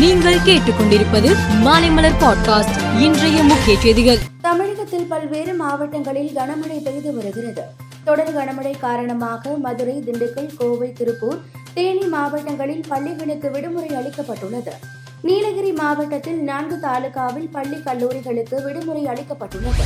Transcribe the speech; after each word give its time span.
நீங்கள் 0.00 0.38
கேட்டுக்கொண்டிருப்பது 0.38 1.36
மாலைமலர் 1.64 2.12
பாட்காஸ்ட். 2.20 3.00
இன்றைய 3.00 3.42
முக்கிய 3.42 3.78
செய்திகள். 3.78 4.18
தமிழகத்தில் 4.40 5.06
பல்வேறு 5.06 5.54
மாவட்டங்களில் 5.54 6.36
கனமழை 6.36 6.82
பெய்து 6.82 7.14
வருகிறது. 7.14 7.62
தொடர் 8.04 8.34
கனமழை 8.34 8.78
காரணமாக 8.78 9.50
மதுரை 9.50 10.02
திண்டுக்கல் 10.06 10.56
கோவை 10.58 10.92
திருப்பூர் 10.92 11.38
தேனி 11.74 12.06
மாவட்டங்களில் 12.06 12.84
பள்ளிகளுக்கு 12.88 13.50
விடுமுறை 13.50 13.88
அளிக்கப்பட்டுள்ளது. 13.88 14.70
நீலகிரி 15.22 15.72
மாவட்டத்தில் 15.72 16.42
நான்கு 16.42 16.80
தாலுகாவில் 16.80 17.48
பள்ளி 17.52 17.76
கல்லூரிகளுக்கு 17.76 18.62
விடுமுறை 18.64 19.04
அளிக்கப்பட்டுள்ளது. 19.04 19.84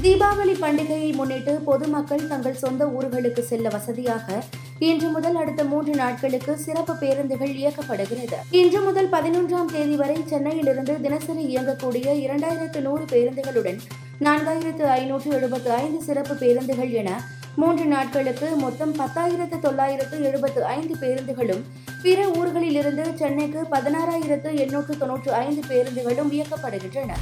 தீபாவளி 0.00 0.52
பண்டிகையை 0.60 1.14
முன்னிட்டு 1.14 1.52
பொதுமக்கள் 1.52 2.26
தங்கள் 2.26 2.54
சொந்த 2.54 2.86
ஊர்களுக்கு 2.86 3.40
செல்ல 3.40 3.68
வசதியாக 3.68 4.42
இன்று 4.78 5.08
முதல் 5.08 5.34
அடுத்த 5.34 5.64
மூன்று 5.64 5.94
நாட்களுக்கு 5.94 6.56
சிறப்பு 6.58 6.96
பேருந்துகள் 6.96 7.48
இயக்கப்படுகிறது. 7.48 8.36
இன்று 8.50 8.80
முதல் 8.80 9.08
பதினொன்றாம் 9.08 9.70
தேதி 9.72 9.96
வரை 9.96 10.16
சென்னையிலிருந்து 10.26 11.00
தினசரி 11.00 11.56
இயங்கக்கூடிய 11.56 12.06
இரண்டாயிரத்து 12.24 12.80
நூறு 12.80 13.04
பேருந்துகளுடன் 13.04 13.78
நான்காயிரத்து 14.20 14.82
ஐநூற்று 14.82 15.30
எழுபத்து 15.30 15.70
ஐந்து 15.70 16.02
சிறப்பு 16.02 16.34
பேருந்துகள் 16.34 16.90
என 16.90 17.20
மூன்று 17.56 17.84
நாட்களுக்கு 17.84 18.56
மொத்தம் 18.56 18.94
பத்தாயிரத்து 18.94 19.58
தொள்ளாயிரத்து 19.58 20.24
எழுபத்து 20.24 20.64
ஐந்து 20.64 20.94
பேருந்துகளும் 21.00 21.62
பிற 22.02 22.28
ஊர்களிலிருந்து 22.28 23.14
சென்னைக்கு 23.14 23.62
பதினாறாயிரத்து 23.70 24.52
எண்ணூற்று 24.54 24.98
தொன்னூற்று 24.98 25.32
ஐந்து 25.32 25.62
பேருந்துகளும் 25.68 26.32
இயக்கப்படுகின்றன. 26.32 27.12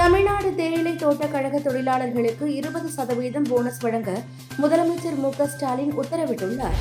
தமிழ்நாடு 0.00 0.54
தேயிலை 0.54 0.96
தோட்டக் 0.96 1.32
கழக 1.32 1.58
தொழிலாளர்களுக்கு 1.58 2.54
இருபது 2.54 2.88
சதவீதம் 2.88 3.48
போனஸ் 3.48 3.80
வழங்க 3.80 4.10
முதலமைச்சர் 4.62 5.14
மு 5.14 5.30
க 5.30 5.46
ஸ்டாலின் 5.46 5.92
உத்தரவிட்டுள்ளார். 5.96 6.78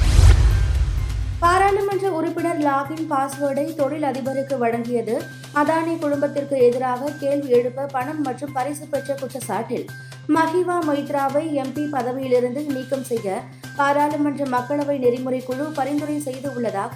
பாராளுமன்ற 1.40 2.12
உறுப்பினர் 2.12 2.62
லாகின் 2.62 3.04
பாஸ்வேர்டை 3.10 3.76
தொழில் 3.76 4.04
அதிபருக்கு 4.04 4.58
வழங்கியது 4.58 5.16
அதானி 5.56 6.00
குடும்பத்திற்கு 6.00 6.58
எதிராக 6.58 7.12
கேள்வி 7.20 7.50
எழுப்ப 7.50 7.86
பணம் 7.86 8.22
மற்றும் 8.22 8.52
பரிசு 8.52 8.88
பெற்ற 8.88 9.16
குற்றச்சாட்டில் 9.16 9.86
மஹிவா 10.30 10.80
மைத்ராவை 10.88 11.46
எம்பி 11.64 11.86
பதவியிலிருந்து 11.92 12.64
நீக்கம் 12.66 13.04
செய்ய 13.04 13.42
பாராளுமன்ற 13.76 14.46
மக்களவை 14.46 14.98
நெறிமுறை 14.98 15.44
குழு 15.44 15.64
பரிந்துரை 15.72 16.20
செய்துள்ளதாக 16.20 16.96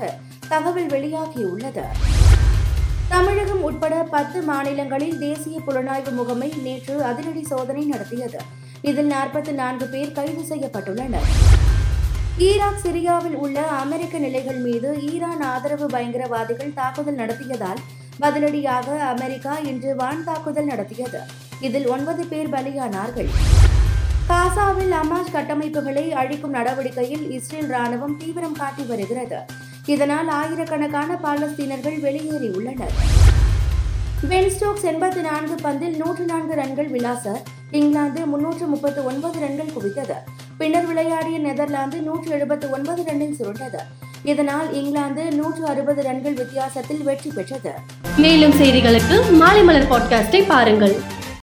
தகவல் 0.50 0.90
வெளியாகியுள்ளது. 0.90 2.13
தமிழகம் 3.14 3.62
உட்பட 3.62 3.96
பத்து 4.14 4.42
மாநிலங்களில் 4.42 5.18
தேசிய 5.18 5.60
புலனாய்வு 5.66 6.12
முகமை 6.12 6.48
நேற்று 6.64 7.04
அதிரடி 7.04 7.44
சோதனை 7.44 7.84
நடத்தியது. 7.86 8.40
இதில் 8.82 9.12
நாற்பத்தி 9.12 9.52
நான்கு 9.52 9.86
பேர் 9.86 10.12
கைது 10.12 10.44
செய்யப்பட்டுள்ளனர். 10.50 11.28
ஈராக் 12.48 12.80
சிரியாவில் 12.84 13.36
உள்ள 13.44 13.66
அமெரிக்க 13.82 14.18
நிலைகள் 14.18 14.58
மீது 14.58 14.90
ஈரான் 15.12 15.42
ஆதரவு 15.42 15.88
பயங்கரவாதிகள் 15.90 16.74
தாக்குதல் 16.74 17.20
நடத்தியதால் 17.22 17.82
பதிலடியாக 18.24 18.98
அமெரிக்கா 19.14 19.58
இன்று 19.58 19.96
வான் 19.96 20.24
தாக்குதல் 20.24 20.66
நடத்தியது. 20.66 21.22
இதில் 21.60 21.88
ஒன்பது 21.88 22.26
பேர் 22.26 22.50
பலியானார்கள். 22.50 23.30
காசாவில் 24.32 24.96
அமாஸ் 25.02 25.36
கட்டமைப்புகளை 25.36 26.10
அழிக்கும் 26.22 26.58
நடவடிக்கையில் 26.60 27.32
இஸ்ரேல் 27.32 27.70
ராணுவம் 27.70 28.18
தீவிரம் 28.18 28.60
காட்டி 28.62 28.84
வருகிறது. 28.84 29.42
இதனால் 29.86 30.28
ஆயிரக்கணக்கான 30.28 31.18
பாலஸ்தீனர்கள் 31.24 31.98
வெளியேறியுள்ளனர் 32.02 32.94
பென் 34.30 34.50
ஸ்டோக்ஸ் 34.50 34.86
எண்பத்தி 34.86 35.22
நான்கு 35.22 35.56
பந்தில் 35.64 35.98
நூற்று 35.98 36.26
நான்கு 36.26 36.56
ரன்கள் 36.56 36.90
விளாச 36.90 37.42
இங்கிலாந்து 37.72 38.26
முன்னூற்று 38.26 38.66
முப்பத்து 38.66 39.06
ஒன்பது 39.06 39.40
ரன்கள் 39.40 39.74
குவித்தது. 39.76 40.14
பின்னர் 40.58 40.86
விளையாடிய 40.86 41.38
நெதர்லாந்து 41.38 42.02
நூற்று 42.02 42.32
எழுபத்து 42.32 42.70
ஒன்பது 42.70 43.02
ரன்னில் 43.02 43.36
சுருண்டது. 43.40 43.80
இதனால் 44.24 44.74
இங்கிலாந்து 44.74 45.32
நூற்று 45.32 45.66
அறுபது 45.66 46.04
ரன்கள் 46.04 46.34
வித்தியாசத்தில் 46.34 47.04
வெற்றி 47.04 47.30
பெற்றது. 47.30 47.72
மேலும் 48.18 48.52
செய்திகளுக்கு 48.52 49.32
மாலை 49.32 49.64
மலர் 49.64 49.90
பாட்காஸ்டை 49.90 50.44
பாருங்கள். 50.48 51.13